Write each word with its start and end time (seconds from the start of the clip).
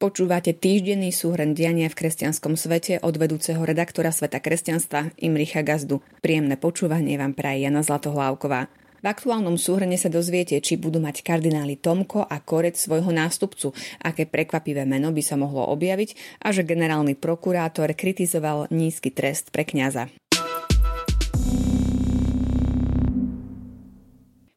Počúvate 0.00 0.56
týždenný 0.56 1.12
súhrn 1.12 1.52
diania 1.52 1.92
v 1.92 1.98
kresťanskom 2.00 2.56
svete 2.56 3.04
od 3.04 3.20
vedúceho 3.20 3.60
redaktora 3.60 4.08
Sveta 4.08 4.40
kresťanstva 4.40 5.12
Imricha 5.20 5.60
Gazdu. 5.60 6.00
Príjemné 6.24 6.56
počúvanie 6.56 7.20
vám 7.20 7.36
praje 7.36 7.68
Jana 7.68 7.84
Zlatohlávková. 7.84 8.72
V 8.72 9.04
aktuálnom 9.04 9.60
súhrne 9.60 10.00
sa 10.00 10.08
dozviete, 10.08 10.56
či 10.64 10.80
budú 10.80 11.04
mať 11.04 11.20
kardináli 11.20 11.76
Tomko 11.76 12.24
a 12.24 12.40
Korec 12.40 12.80
svojho 12.80 13.12
nástupcu, 13.12 13.76
aké 14.00 14.24
prekvapivé 14.24 14.88
meno 14.88 15.12
by 15.12 15.20
sa 15.20 15.36
mohlo 15.36 15.68
objaviť 15.68 16.40
a 16.40 16.48
že 16.48 16.64
generálny 16.64 17.12
prokurátor 17.20 17.92
kritizoval 17.92 18.72
nízky 18.72 19.12
trest 19.12 19.52
pre 19.52 19.68
kňaza. 19.68 20.08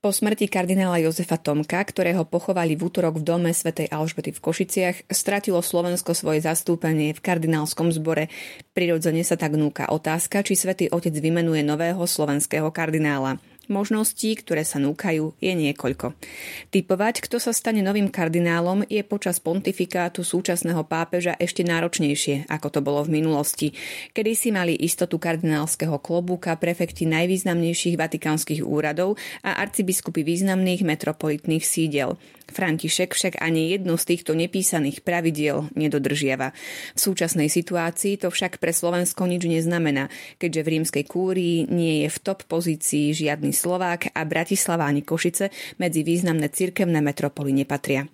Po 0.03 0.11
smrti 0.11 0.51
kardinála 0.51 0.99
Jozefa 0.99 1.39
Tomka, 1.39 1.79
ktorého 1.79 2.27
pochovali 2.27 2.75
v 2.75 2.91
útorok 2.91 3.23
v 3.23 3.23
dome 3.23 3.55
svätej 3.55 3.87
Alžbety 3.87 4.35
v 4.35 4.43
Košiciach, 4.43 5.07
stratilo 5.07 5.63
Slovensko 5.63 6.11
svoje 6.11 6.43
zastúpenie 6.43 7.15
v 7.15 7.23
kardinálskom 7.23 7.87
zbore. 7.87 8.27
Prirodzene 8.75 9.23
sa 9.23 9.39
tak 9.39 9.55
núka 9.55 9.87
otázka, 9.87 10.43
či 10.43 10.59
svätý 10.59 10.91
Otec 10.91 11.15
vymenuje 11.15 11.63
nového 11.63 12.03
slovenského 12.03 12.67
kardinála. 12.67 13.39
Možností, 13.71 14.35
ktoré 14.35 14.67
sa 14.67 14.75
núkajú, 14.75 15.39
je 15.39 15.53
niekoľko. 15.55 16.19
Typovať, 16.67 17.23
kto 17.23 17.39
sa 17.39 17.55
stane 17.55 17.79
novým 17.79 18.11
kardinálom, 18.11 18.83
je 18.91 18.99
počas 19.07 19.39
pontifikátu 19.39 20.27
súčasného 20.27 20.83
pápeža 20.83 21.39
ešte 21.39 21.63
náročnejšie, 21.63 22.51
ako 22.51 22.67
to 22.67 22.79
bolo 22.83 23.07
v 23.07 23.23
minulosti, 23.23 23.71
kedy 24.11 24.31
si 24.35 24.51
mali 24.51 24.75
istotu 24.75 25.15
kardinálskeho 25.15 25.95
klobúka 26.03 26.59
prefekti 26.59 27.07
najvýznamnejších 27.07 27.95
vatikánskych 27.95 28.59
úradov 28.67 29.15
a 29.47 29.63
arcibiskupy 29.63 30.27
významných 30.27 30.83
metropolitných 30.83 31.63
sídel. 31.63 32.19
František 32.53 33.17
však 33.17 33.41
ani 33.41 33.73
jednu 33.73 33.97
z 33.97 34.13
týchto 34.13 34.37
nepísaných 34.37 35.01
pravidiel 35.01 35.67
nedodržiava. 35.73 36.53
V 36.93 36.99
súčasnej 37.01 37.49
situácii 37.49 38.21
to 38.21 38.29
však 38.29 38.61
pre 38.61 38.69
Slovensko 38.69 39.25
nič 39.25 39.49
neznamená, 39.49 40.13
keďže 40.37 40.61
v 40.61 40.71
rímskej 40.77 41.05
kúrii 41.09 41.65
nie 41.67 42.05
je 42.05 42.09
v 42.13 42.21
top 42.21 42.45
pozícii 42.45 43.11
žiadny 43.11 43.51
Slovák 43.51 44.13
a 44.13 44.21
Bratislava 44.23 44.85
ani 44.85 45.01
Košice 45.01 45.49
medzi 45.81 46.05
významné 46.05 46.53
cirkevné 46.53 47.01
metropoly 47.01 47.51
nepatria. 47.51 48.05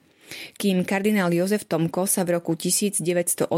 Kým 0.55 0.85
kardinál 0.85 1.33
Jozef 1.33 1.65
Tomko 1.65 2.05
sa 2.05 2.23
v 2.23 2.37
roku 2.37 2.53
1985 2.53 3.49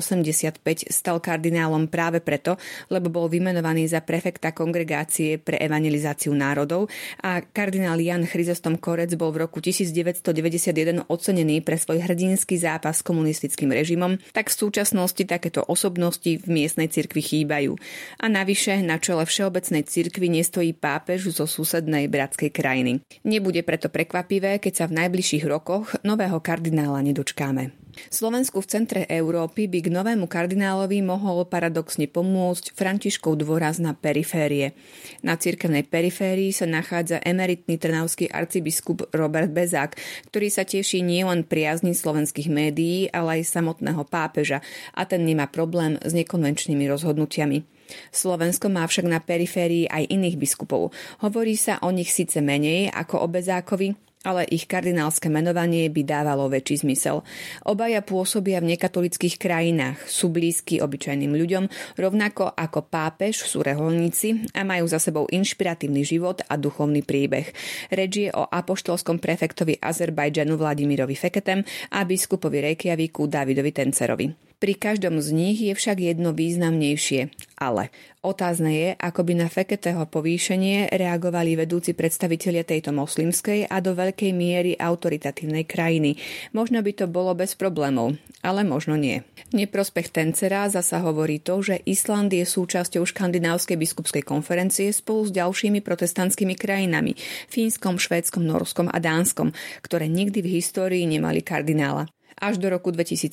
stal 0.87 1.17
kardinálom 1.19 1.91
práve 1.91 2.23
preto, 2.23 2.55
lebo 2.87 3.11
bol 3.11 3.27
vymenovaný 3.27 3.91
za 3.91 4.01
prefekta 4.01 4.55
kongregácie 4.55 5.37
pre 5.37 5.59
evangelizáciu 5.59 6.31
národov 6.31 6.87
a 7.21 7.43
kardinál 7.43 7.99
Jan 7.99 8.23
Chryzostom 8.23 8.79
Korec 8.79 9.11
bol 9.19 9.35
v 9.35 9.43
roku 9.45 9.59
1991 9.59 11.05
ocenený 11.11 11.59
pre 11.59 11.75
svoj 11.75 12.01
hrdinský 12.05 12.55
zápas 12.55 13.01
s 13.01 13.05
komunistickým 13.05 13.73
režimom, 13.73 14.17
tak 14.31 14.47
v 14.47 14.55
súčasnosti 14.55 15.23
takéto 15.27 15.65
osobnosti 15.67 16.39
v 16.39 16.47
miestnej 16.47 16.87
cirkvi 16.87 17.21
chýbajú. 17.21 17.75
A 18.21 18.25
navyše 18.31 18.79
na 18.85 19.01
čele 19.01 19.27
Všeobecnej 19.27 19.83
cirkvi 19.85 20.27
nestojí 20.31 20.71
pápež 20.77 21.33
zo 21.33 21.45
susednej 21.49 22.07
bratskej 22.07 22.49
krajiny. 22.53 23.01
Nebude 23.27 23.61
preto 23.65 23.89
prekvapivé, 23.91 24.61
keď 24.61 24.73
sa 24.73 24.85
v 24.87 24.97
najbližších 25.01 25.43
rokoch 25.49 25.97
nového 26.05 26.37
kardinál 26.39 26.60
kardinála 26.61 27.01
nedočkáme. 27.01 27.73
Slovensku 28.13 28.61
v 28.61 28.69
centre 28.69 29.01
Európy 29.09 29.65
by 29.65 29.81
k 29.81 29.89
novému 29.89 30.29
kardinálovi 30.29 31.01
mohol 31.01 31.41
paradoxne 31.49 32.05
pomôcť 32.05 32.77
Františkov 32.77 33.41
dôraz 33.41 33.81
na 33.81 33.97
periférie. 33.97 34.77
Na 35.25 35.41
cirkevnej 35.41 35.89
periférii 35.89 36.53
sa 36.53 36.69
nachádza 36.69 37.17
emeritný 37.25 37.81
trnavský 37.81 38.29
arcibiskup 38.29 39.09
Robert 39.09 39.49
Bezák, 39.49 39.97
ktorý 40.29 40.47
sa 40.53 40.69
teší 40.69 41.01
nielen 41.01 41.49
priazni 41.49 41.97
slovenských 41.97 42.45
médií, 42.53 43.09
ale 43.09 43.41
aj 43.41 43.57
samotného 43.57 44.05
pápeža 44.05 44.61
a 44.93 45.01
ten 45.09 45.25
nemá 45.25 45.49
problém 45.49 45.97
s 45.97 46.13
nekonvenčnými 46.13 46.85
rozhodnutiami. 46.85 47.65
Slovensko 48.13 48.69
má 48.69 48.85
však 48.85 49.09
na 49.09 49.17
periférii 49.17 49.89
aj 49.89 50.13
iných 50.13 50.37
biskupov. 50.37 50.93
Hovorí 51.25 51.57
sa 51.57 51.81
o 51.81 51.89
nich 51.89 52.13
síce 52.13 52.37
menej 52.39 52.87
ako 52.93 53.25
o 53.25 53.27
Bezákovi, 53.27 54.10
ale 54.21 54.45
ich 54.49 54.69
kardinálske 54.69 55.27
menovanie 55.27 55.89
by 55.89 56.01
dávalo 56.05 56.45
väčší 56.45 56.85
zmysel. 56.85 57.25
Obaja 57.65 58.05
pôsobia 58.05 58.61
v 58.61 58.77
nekatolických 58.77 59.41
krajinách, 59.41 59.97
sú 60.05 60.29
blízki 60.29 60.77
obyčajným 60.81 61.33
ľuďom, 61.33 61.63
rovnako 61.97 62.53
ako 62.53 62.85
pápež 62.85 63.45
sú 63.45 63.65
reholníci 63.65 64.53
a 64.53 64.61
majú 64.61 64.85
za 64.85 65.01
sebou 65.01 65.25
inšpiratívny 65.25 66.05
život 66.05 66.45
a 66.45 66.53
duchovný 66.57 67.01
príbeh. 67.01 67.49
Reč 67.89 68.27
je 68.27 68.29
o 68.29 68.45
apoštolskom 68.45 69.17
prefektovi 69.17 69.81
Azerbajdžanu 69.81 70.53
Vladimirovi 70.57 71.17
Feketem 71.17 71.65
a 71.93 72.05
biskupovi 72.05 72.61
Reykjavíku 72.61 73.25
Davidovi 73.25 73.71
Tencerovi. 73.73 74.50
Pri 74.61 74.77
každom 74.77 75.17
z 75.25 75.33
nich 75.33 75.57
je 75.57 75.73
však 75.73 75.97
jedno 75.97 76.37
významnejšie, 76.37 77.33
ale 77.57 77.89
otázne 78.21 78.69
je, 78.69 78.89
ako 78.93 79.25
by 79.25 79.33
na 79.33 79.49
Feketého 79.49 80.05
povýšenie 80.05 80.93
reagovali 80.93 81.57
vedúci 81.57 81.97
predstavitelia 81.97 82.61
tejto 82.61 82.93
moslimskej 82.93 83.65
a 83.65 83.81
do 83.81 83.97
veľkej 83.97 84.29
miery 84.29 84.77
autoritatívnej 84.77 85.65
krajiny. 85.65 86.21
Možno 86.53 86.77
by 86.85 86.93
to 86.93 87.09
bolo 87.09 87.33
bez 87.33 87.57
problémov, 87.57 88.21
ale 88.45 88.61
možno 88.61 89.01
nie. 89.01 89.25
Neprospech 89.49 90.13
Tencera 90.13 90.69
zasa 90.69 91.01
hovorí 91.01 91.41
to, 91.41 91.65
že 91.65 91.81
Island 91.89 92.29
je 92.29 92.45
súčasťou 92.45 93.01
škandinávskej 93.01 93.81
biskupskej 93.81 94.21
konferencie 94.21 94.93
spolu 94.93 95.25
s 95.25 95.33
ďalšími 95.33 95.81
protestantskými 95.81 96.53
krajinami 96.53 97.17
Fínskom, 97.49 97.97
Švédskom, 97.97 98.45
Norskom 98.45 98.93
a 98.93 99.01
Dánskom, 99.01 99.57
ktoré 99.81 100.05
nikdy 100.05 100.45
v 100.45 100.61
histórii 100.61 101.09
nemali 101.09 101.41
kardinála 101.41 102.05
až 102.41 102.57
do 102.57 102.73
roku 102.73 102.89
2017, 102.89 103.29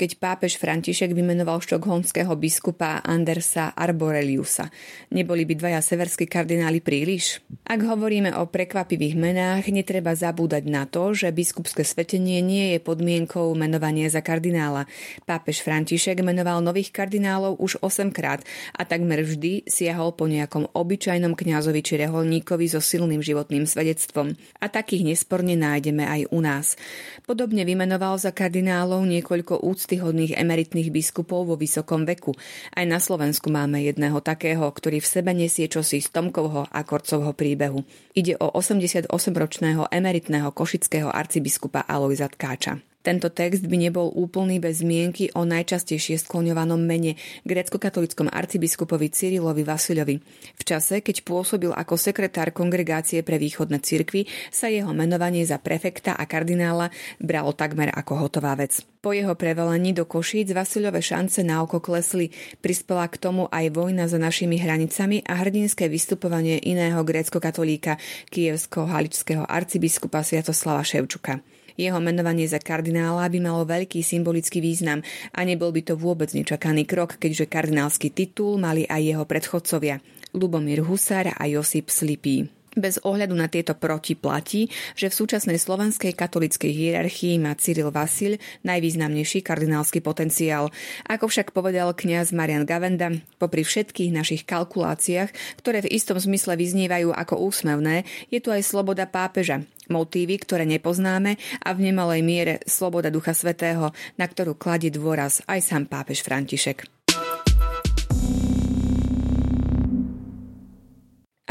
keď 0.00 0.16
pápež 0.16 0.56
František 0.56 1.12
vymenoval 1.12 1.60
štokholmského 1.60 2.32
biskupa 2.40 3.04
Andersa 3.04 3.76
Arboreliusa. 3.76 4.72
Neboli 5.12 5.44
by 5.44 5.60
dvaja 5.60 5.80
severskí 5.84 6.24
kardináli 6.24 6.80
príliš? 6.80 7.44
Ak 7.68 7.84
hovoríme 7.84 8.32
o 8.40 8.48
prekvapivých 8.48 9.12
menách, 9.12 9.68
netreba 9.68 10.16
zabúdať 10.16 10.64
na 10.72 10.88
to, 10.88 11.12
že 11.12 11.28
biskupské 11.28 11.84
svetenie 11.84 12.40
nie 12.40 12.72
je 12.72 12.78
podmienkou 12.80 13.52
menovania 13.52 14.08
za 14.08 14.24
kardinála. 14.24 14.88
Pápež 15.28 15.60
František 15.60 16.24
menoval 16.24 16.64
nových 16.64 16.96
kardinálov 16.96 17.60
už 17.60 17.76
8 17.84 18.08
krát 18.08 18.40
a 18.72 18.88
takmer 18.88 19.20
vždy 19.20 19.68
siahol 19.68 20.16
po 20.16 20.24
nejakom 20.24 20.64
obyčajnom 20.72 21.36
kňazovi 21.36 21.84
či 21.84 22.00
reholníkovi 22.00 22.72
so 22.72 22.80
silným 22.80 23.20
životným 23.20 23.68
svedectvom. 23.68 24.32
A 24.64 24.72
takých 24.72 25.12
nesporne 25.12 25.60
nájdeme 25.60 26.08
aj 26.08 26.32
u 26.32 26.40
nás. 26.40 26.80
Podobne 27.28 27.68
vymenoval 27.68 28.16
za 28.16 28.29
kardinálov 28.34 29.06
niekoľko 29.06 29.62
úctyhodných 29.62 30.34
emeritných 30.34 30.90
biskupov 30.90 31.46
vo 31.46 31.54
vysokom 31.54 32.02
veku. 32.02 32.34
Aj 32.74 32.82
na 32.82 32.98
Slovensku 32.98 33.46
máme 33.52 33.84
jedného 33.86 34.18
takého, 34.18 34.66
ktorý 34.66 34.98
v 34.98 35.10
sebe 35.10 35.30
nesie 35.30 35.70
čosi 35.70 36.02
z 36.02 36.10
Tomkovho 36.10 36.66
a 36.66 36.80
Korcovho 36.82 37.30
príbehu. 37.36 37.86
Ide 38.18 38.34
o 38.42 38.50
88-ročného 38.50 39.86
emeritného 39.92 40.50
košického 40.50 41.12
arcibiskupa 41.12 41.86
Alojza 41.86 42.26
Tkáča. 42.26 42.89
Tento 43.00 43.32
text 43.32 43.64
by 43.64 43.76
nebol 43.80 44.12
úplný 44.12 44.60
bez 44.60 44.84
zmienky 44.84 45.32
o 45.32 45.48
najčastejšie 45.48 46.20
skloňovanom 46.20 46.76
mene 46.76 47.16
grecko-katolickom 47.48 48.28
arcibiskupovi 48.28 49.08
Cyrilovi 49.08 49.64
Vasilovi. 49.64 50.20
V 50.60 50.62
čase, 50.68 51.00
keď 51.00 51.24
pôsobil 51.24 51.72
ako 51.72 51.96
sekretár 51.96 52.52
kongregácie 52.52 53.24
pre 53.24 53.40
východné 53.40 53.80
cirkvy, 53.80 54.28
sa 54.52 54.68
jeho 54.68 54.92
menovanie 54.92 55.48
za 55.48 55.56
prefekta 55.56 56.12
a 56.12 56.28
kardinála 56.28 56.92
bralo 57.16 57.56
takmer 57.56 57.88
ako 57.88 58.28
hotová 58.28 58.52
vec. 58.52 58.84
Po 59.00 59.16
jeho 59.16 59.32
prevelení 59.32 59.96
do 59.96 60.04
Košíc 60.04 60.52
Vasilové 60.52 61.00
šance 61.00 61.40
na 61.40 61.64
oko 61.64 61.80
klesli. 61.80 62.28
Prispela 62.60 63.08
k 63.08 63.16
tomu 63.16 63.48
aj 63.48 63.72
vojna 63.72 64.12
za 64.12 64.20
našimi 64.20 64.60
hranicami 64.60 65.24
a 65.24 65.40
hrdinské 65.40 65.88
vystupovanie 65.88 66.60
iného 66.60 67.00
grécko-katolíka, 67.00 67.96
kievsko-haličského 68.28 69.48
arcibiskupa 69.48 70.20
Sviatoslava 70.20 70.84
Ševčuka. 70.84 71.40
Jeho 71.80 71.96
menovanie 71.96 72.44
za 72.44 72.60
kardinála 72.60 73.24
by 73.32 73.38
malo 73.40 73.64
veľký 73.64 74.04
symbolický 74.04 74.60
význam 74.60 75.00
a 75.32 75.40
nebol 75.48 75.72
by 75.72 75.80
to 75.80 75.96
vôbec 75.96 76.28
nečakaný 76.36 76.84
krok, 76.84 77.16
keďže 77.16 77.48
kardinálsky 77.48 78.12
titul 78.12 78.60
mali 78.60 78.84
aj 78.84 79.00
jeho 79.00 79.24
predchodcovia 79.24 80.04
Lubomír 80.36 80.84
Husár 80.84 81.32
a 81.32 81.48
Josip 81.48 81.88
Slipý. 81.88 82.59
Bez 82.78 83.02
ohľadu 83.02 83.34
na 83.34 83.50
tieto 83.50 83.74
proti 83.74 84.14
platí, 84.14 84.70
že 84.94 85.10
v 85.10 85.18
súčasnej 85.18 85.58
slovenskej 85.58 86.14
katolickej 86.14 86.70
hierarchii 86.70 87.42
má 87.42 87.58
Cyril 87.58 87.90
Vasil 87.90 88.38
najvýznamnejší 88.62 89.42
kardinálsky 89.42 89.98
potenciál. 89.98 90.70
Ako 91.10 91.26
však 91.26 91.50
povedal 91.50 91.90
kňaz 91.90 92.30
Marian 92.30 92.62
Gavenda, 92.62 93.10
popri 93.42 93.66
všetkých 93.66 94.14
našich 94.14 94.42
kalkuláciách, 94.46 95.34
ktoré 95.58 95.82
v 95.82 95.90
istom 95.90 96.14
zmysle 96.14 96.54
vyznievajú 96.54 97.10
ako 97.10 97.42
úsmevné, 97.42 98.06
je 98.30 98.38
tu 98.38 98.54
aj 98.54 98.62
sloboda 98.62 99.10
pápeža, 99.10 99.66
motívy, 99.90 100.38
ktoré 100.38 100.62
nepoznáme 100.62 101.42
a 101.66 101.74
v 101.74 101.90
nemalej 101.90 102.22
miere 102.22 102.54
sloboda 102.70 103.10
Ducha 103.10 103.34
Svetého, 103.34 103.90
na 104.14 104.30
ktorú 104.30 104.54
kladie 104.54 104.94
dôraz 104.94 105.42
aj 105.50 105.58
sám 105.58 105.90
pápež 105.90 106.22
František. 106.22 106.99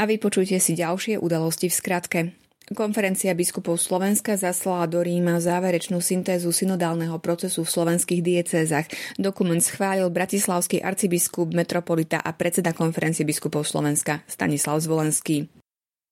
A 0.00 0.08
vypočujte 0.08 0.56
si 0.56 0.72
ďalšie 0.72 1.20
udalosti 1.20 1.68
v 1.68 1.76
skratke. 1.76 2.20
Konferencia 2.70 3.34
biskupov 3.34 3.82
Slovenska 3.82 4.38
zaslala 4.38 4.86
do 4.86 5.02
Ríma 5.02 5.42
záverečnú 5.42 5.98
syntézu 5.98 6.54
synodálneho 6.54 7.18
procesu 7.18 7.66
v 7.66 7.72
slovenských 7.74 8.22
diecézach. 8.22 8.86
Dokument 9.18 9.58
schválil 9.58 10.06
bratislavský 10.06 10.78
arcibiskup, 10.78 11.50
metropolita 11.50 12.22
a 12.22 12.30
predseda 12.30 12.70
konferencie 12.70 13.26
biskupov 13.26 13.66
Slovenska 13.66 14.22
Stanislav 14.30 14.78
Zvolenský. 14.78 15.59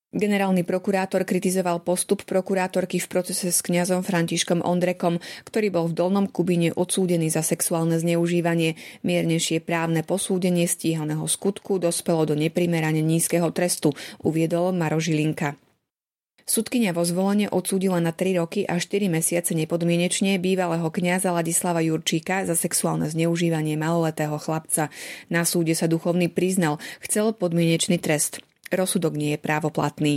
Generálny 0.08 0.64
prokurátor 0.64 1.28
kritizoval 1.28 1.84
postup 1.84 2.24
prokurátorky 2.24 2.96
v 2.96 3.12
procese 3.12 3.52
s 3.52 3.60
kňazom 3.60 4.00
Františkom 4.00 4.64
Ondrekom, 4.64 5.20
ktorý 5.44 5.68
bol 5.68 5.84
v 5.92 6.00
Dolnom 6.00 6.24
Kubine 6.24 6.72
odsúdený 6.72 7.28
za 7.28 7.44
sexuálne 7.44 8.00
zneužívanie. 8.00 8.80
Miernejšie 9.04 9.60
právne 9.60 10.00
posúdenie 10.00 10.64
stíhaného 10.64 11.28
skutku 11.28 11.76
dospelo 11.76 12.24
do 12.24 12.32
neprimerane 12.32 13.04
nízkeho 13.04 13.52
trestu, 13.52 13.92
uviedol 14.24 14.72
Maro 14.72 14.96
Žilinka. 14.96 15.60
Sudkynia 16.48 16.96
vo 16.96 17.04
zvolenie 17.04 17.52
odsúdila 17.52 18.00
na 18.00 18.16
3 18.16 18.40
roky 18.40 18.64
a 18.64 18.80
4 18.80 19.12
mesiace 19.12 19.52
nepodmienečne 19.52 20.40
bývalého 20.40 20.88
kňaza 20.88 21.36
Ladislava 21.36 21.84
Jurčíka 21.84 22.48
za 22.48 22.56
sexuálne 22.56 23.12
zneužívanie 23.12 23.76
maloletého 23.76 24.40
chlapca. 24.40 24.88
Na 25.28 25.44
súde 25.44 25.76
sa 25.76 25.84
duchovný 25.84 26.32
priznal, 26.32 26.80
chcel 27.04 27.36
podmienečný 27.36 28.00
trest. 28.00 28.47
Rozsudok 28.68 29.14
nie 29.16 29.34
je 29.34 29.40
právoplatný. 29.40 30.14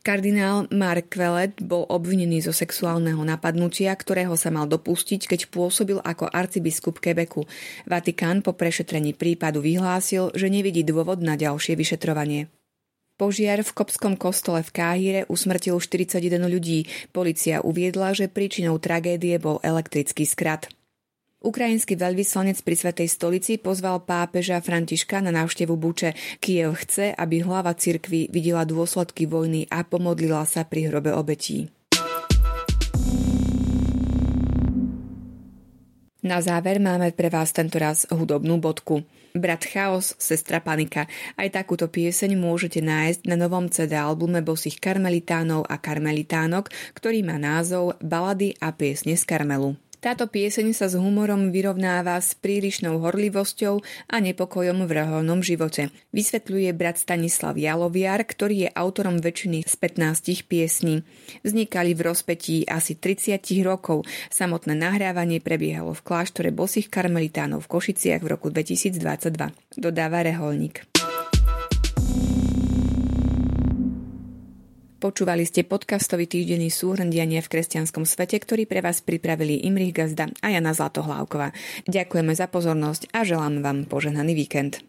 Kardinál 0.00 0.64
Mark 0.72 1.12
Quellet 1.12 1.60
bol 1.60 1.84
obvinený 1.84 2.40
zo 2.48 2.56
sexuálneho 2.56 3.20
napadnutia, 3.20 3.92
ktorého 3.92 4.32
sa 4.32 4.48
mal 4.48 4.64
dopustiť, 4.64 5.28
keď 5.28 5.52
pôsobil 5.52 6.00
ako 6.00 6.24
arcibiskup 6.24 7.04
Quebecu. 7.04 7.44
Vatikán 7.84 8.40
po 8.40 8.56
prešetrení 8.56 9.12
prípadu 9.12 9.60
vyhlásil, 9.60 10.32
že 10.32 10.48
nevidí 10.48 10.88
dôvod 10.88 11.20
na 11.20 11.36
ďalšie 11.36 11.76
vyšetrovanie. 11.76 12.48
Požiar 13.20 13.60
v 13.60 13.76
kopskom 13.76 14.16
kostole 14.16 14.64
v 14.64 14.72
Káhire 14.72 15.20
usmrtil 15.28 15.76
41 15.76 16.48
ľudí. 16.48 16.88
Polícia 17.12 17.60
uviedla, 17.60 18.16
že 18.16 18.32
príčinou 18.32 18.80
tragédie 18.80 19.36
bol 19.36 19.60
elektrický 19.60 20.24
skrat. 20.24 20.72
Ukrajinský 21.40 21.96
veľvyslanec 21.96 22.60
pri 22.60 22.76
Svetej 22.76 23.08
stolici 23.08 23.56
pozval 23.56 24.04
pápeža 24.04 24.60
Františka 24.60 25.24
na 25.24 25.32
návštevu 25.32 25.72
Buče. 25.72 26.12
Kiev 26.36 26.76
chce, 26.84 27.16
aby 27.16 27.40
hlava 27.40 27.72
cirkvy 27.72 28.28
videla 28.28 28.68
dôsledky 28.68 29.24
vojny 29.24 29.64
a 29.72 29.80
pomodlila 29.80 30.44
sa 30.44 30.68
pri 30.68 30.92
hrobe 30.92 31.08
obetí. 31.16 31.72
Na 36.20 36.44
záver 36.44 36.76
máme 36.76 37.16
pre 37.16 37.32
vás 37.32 37.56
tentoraz 37.56 38.04
hudobnú 38.12 38.60
bodku. 38.60 39.08
Brat 39.32 39.64
Chaos, 39.64 40.12
sestra 40.20 40.60
Panika. 40.60 41.08
Aj 41.40 41.48
takúto 41.48 41.88
pieseň 41.88 42.36
môžete 42.36 42.84
nájsť 42.84 43.24
na 43.24 43.40
novom 43.40 43.72
CD 43.72 43.96
albume 43.96 44.44
bosých 44.44 44.76
karmelitánov 44.76 45.64
a 45.64 45.80
karmelitánok, 45.80 46.68
ktorý 46.92 47.24
má 47.24 47.40
názov 47.40 47.96
Balady 48.04 48.60
a 48.60 48.76
piesne 48.76 49.16
z 49.16 49.24
Karmelu. 49.24 49.80
Táto 50.00 50.32
pieseň 50.32 50.72
sa 50.72 50.88
s 50.88 50.96
humorom 50.96 51.52
vyrovnáva 51.52 52.16
s 52.16 52.32
prílišnou 52.32 53.04
horlivosťou 53.04 53.84
a 54.08 54.16
nepokojom 54.16 54.88
v 54.88 54.90
reholnom 54.96 55.44
živote. 55.44 55.92
Vysvetľuje 56.16 56.72
brat 56.72 56.96
Stanislav 56.96 57.60
Jaloviar, 57.60 58.24
ktorý 58.24 58.64
je 58.64 58.70
autorom 58.72 59.20
väčšiny 59.20 59.68
z 59.68 59.74
15 59.76 60.48
piesní. 60.48 61.04
Vznikali 61.44 61.92
v 61.92 62.00
rozpetí 62.00 62.64
asi 62.64 62.96
30 62.96 63.44
rokov. 63.60 64.08
Samotné 64.32 64.72
nahrávanie 64.72 65.44
prebiehalo 65.44 65.92
v 65.92 66.00
kláštore 66.00 66.48
bosých 66.48 66.88
karmelitánov 66.88 67.68
v 67.68 67.70
Košiciach 67.70 68.24
v 68.24 68.28
roku 68.34 68.48
2022. 68.48 68.96
Dodáva 69.76 70.24
reholník. 70.24 70.89
Počúvali 75.00 75.48
ste 75.48 75.64
podcastový 75.64 76.28
týždenný 76.28 76.68
súhrn 76.68 77.08
v 77.40 77.48
kresťanskom 77.48 78.04
svete, 78.04 78.36
ktorý 78.36 78.68
pre 78.68 78.84
vás 78.84 79.00
pripravili 79.00 79.64
Imrich 79.64 79.96
Gazda 79.96 80.28
a 80.44 80.52
Jana 80.52 80.76
Zlatohlávková. 80.76 81.56
Ďakujeme 81.88 82.36
za 82.36 82.44
pozornosť 82.44 83.08
a 83.16 83.24
želám 83.24 83.64
vám 83.64 83.88
požehnaný 83.88 84.36
víkend. 84.36 84.84